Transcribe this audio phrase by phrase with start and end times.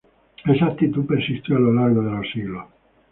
[0.47, 2.65] Esa actitud persistió a lo largo de los siglos.